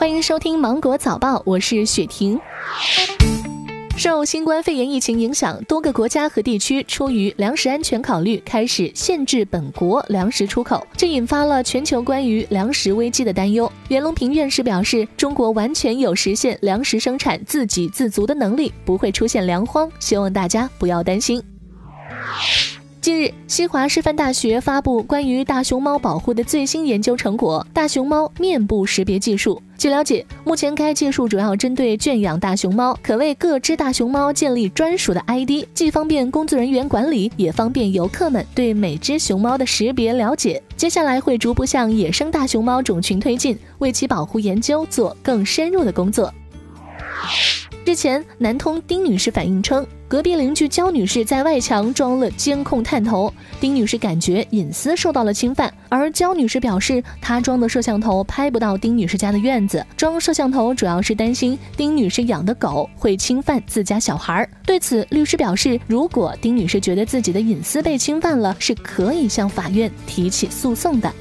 [0.00, 2.40] 欢迎收听芒果早报，我是雪婷。
[3.98, 13.70] 受新冠肺炎疫情影响，多个国家和地区出于粮食安全考虑，开始限制本国粮食出口，这引发了全球关于粮食危机的担忧。
[13.88, 21.42] 袁隆平院士表示，中国完全有实现粮食生产自给自足的能力，不会出现粮荒，希望大家不要担心。
[23.10, 29.60] 近日，西华师范大学发布关于大熊猫保护的最新研究成果——大熊猫面部识别技术。
[29.76, 40.62] 据了解，目前该技术主要针对圈养大熊猫，可为各只大熊猫建立专属的 ID，既方便工作人员管理，也方便游客们对每只熊猫的识别了解。
[40.76, 46.32] 接下来会逐步向野生大熊猫种群推进，为其保护研究做更深入的工作。
[47.90, 55.74] 日前，南通丁女士反映称，隔壁邻居焦女士在外墙装了监控探头，丁女士感觉隐私受到了侵犯。
[55.88, 64.48] 而焦女士表示，她装的摄像头拍不到丁女士家的院子，装摄像头主要是担心丁女士养的狗会侵犯自家小孩。
[64.64, 71.12] 对此，律师表示，如果丁女士觉得自己的隐私被侵犯了，是可以向法院提起诉讼的。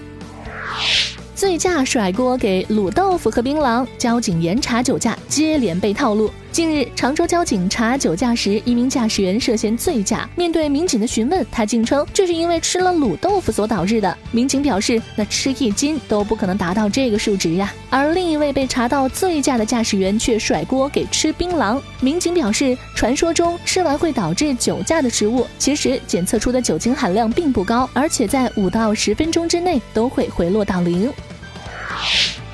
[1.33, 6.29] 醉驾甩锅给卤豆腐和槟榔，交警严查酒驾，接连被套路。
[6.59, 10.29] 近日，常州交警查酒驾时，一名驾驶员涉嫌醉驾。
[10.35, 14.17] 面对民警的询问，他竟称这是因为吃了卤豆腐所导致的。
[14.31, 17.73] 民警表示，那吃一斤都不可能达到这个数值呀。
[17.89, 21.81] 而另一位被查到醉驾的驾驶员却甩锅给吃槟榔。
[22.01, 31.09] 民警表示，传说中吃完会导致酒驾的食物，其实检测出的酒精含量并不高，而且在五到十分钟之内都会回落到零。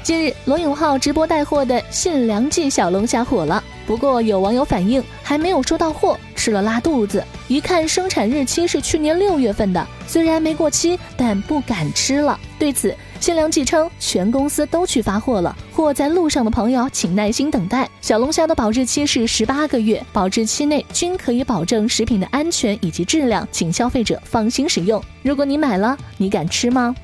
[0.03, 3.63] 近日，罗永浩直播带货的信良记小龙虾火了。
[3.85, 7.23] 不过有网友反映，还没有收到货，吃了拉肚子。
[7.47, 12.39] 一看生产日期是去年六月份的，虽然没过期，但不敢吃了。
[12.57, 17.87] 对此，信良记称全公司都去发货了，货在路上的朋友请耐心等待。
[18.01, 24.99] 小龙虾的保质期是十八个月，保质期内均可以保证食品的安全以及质量，请消费者放心使用。
[25.21, 26.95] 如果你买了，你敢吃吗？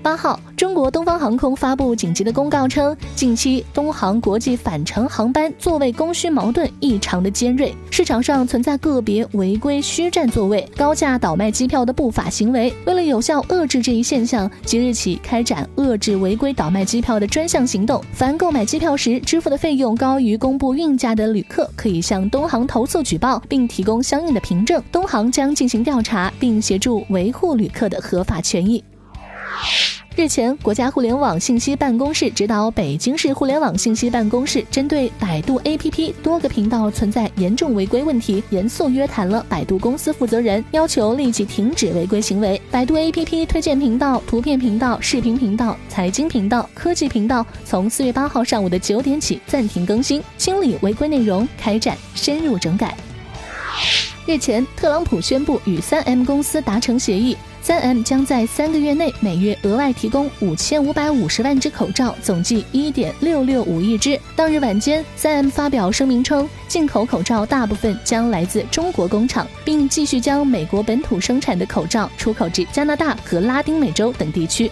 [0.00, 12.72] 八号，中国东方航空发布紧急的公告称，近期东航国际返程航班座位供需矛盾异常的尖锐，市场上存在个别违规虚占座位、高价倒卖机票的不法行为。
[12.86, 18.02] 为了有效遏制这一现象，即日起开展遏制违规倒卖机票的专项行动。
[18.12, 24.82] 凡购买机票时支付的费用高于公布运价的旅客，可以向东航投诉举报，并提供相应的凭证。
[24.92, 28.82] 东航将进行调查，并协助维护旅客的合法权益。
[30.16, 42.60] 日前，国家互联网信息办公室指导北京市互联网信息办公室，针对百度 APP 多个频道存在严重违规问题，严肃约谈了百度公司负责人，要求立即停止违规行为。
[42.68, 52.92] 百度 APP 推荐频道、图片频道、视频频道、财经频道、科技频道，从四月八号上午的九点起暂停更新，清理违规内容，开展深入整改。
[54.26, 57.36] 日前，特朗普宣布与三 M 公司达成协议。
[57.68, 64.18] 三 M 将在三个月内每月额外提供五千五百五十万只口罩，总计一点六六五亿只。
[64.34, 74.70] 当日晚间，三 M 发表声明称，进口口罩大部分将来自中国工厂，并继续将美国本土生产的口罩出口至加拿大和拉丁美洲等地区。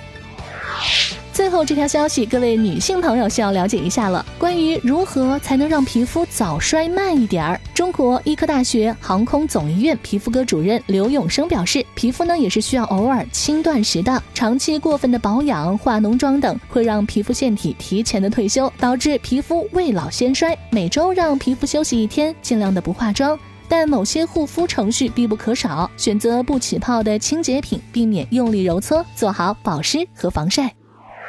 [1.36, 4.24] 最后这条消息，各位女性朋友需要了解一下了。
[4.38, 14.22] 关于如何才能让皮肤早衰慢一点儿，中国医科大学航空总医院皮肤科主任刘永生表示，皮肤呢也是需要偶尔轻断食的。
[14.32, 20.56] 长期过分的保养、化浓妆等，会让皮肤腺体提前的退休，导致皮肤未老先衰。
[20.70, 23.38] 每周让皮肤休息一天，尽量的不化妆。
[23.68, 30.74] 但某些护肤程序必不可少，选择不起泡的清洁品，避免用力揉搓，做好保湿和防晒。